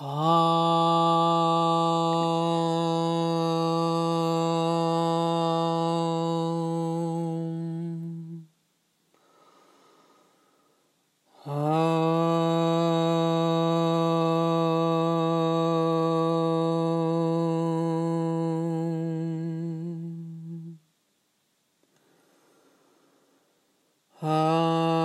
[0.00, 0.47] Ah.
[24.20, 24.98] Ah.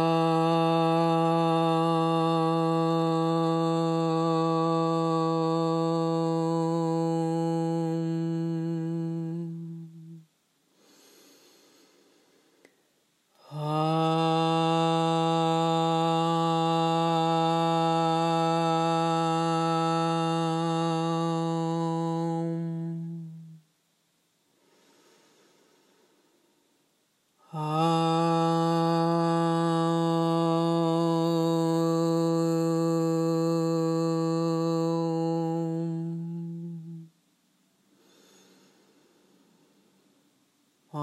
[40.96, 41.00] Um,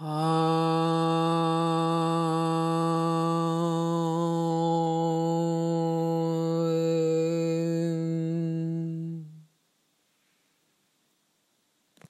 [0.00, 0.53] um.